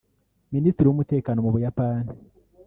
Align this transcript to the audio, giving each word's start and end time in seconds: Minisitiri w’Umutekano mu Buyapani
Minisitiri 0.53 0.87
w’Umutekano 0.87 1.37
mu 1.45 1.53
Buyapani 1.55 2.09